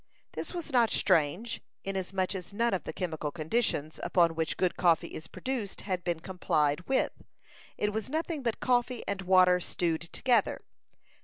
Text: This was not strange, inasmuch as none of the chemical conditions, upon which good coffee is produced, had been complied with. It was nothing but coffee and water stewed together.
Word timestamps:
This 0.31 0.51
was 0.55 0.71
not 0.71 0.89
strange, 0.89 1.61
inasmuch 1.83 2.33
as 2.33 2.51
none 2.55 2.73
of 2.73 2.85
the 2.85 2.91
chemical 2.91 3.29
conditions, 3.31 3.99
upon 4.01 4.33
which 4.33 4.57
good 4.57 4.75
coffee 4.75 5.09
is 5.09 5.27
produced, 5.27 5.81
had 5.81 6.03
been 6.03 6.21
complied 6.21 6.81
with. 6.87 7.11
It 7.77 7.93
was 7.93 8.09
nothing 8.09 8.41
but 8.41 8.59
coffee 8.59 9.03
and 9.07 9.21
water 9.21 9.59
stewed 9.59 10.01
together. 10.01 10.57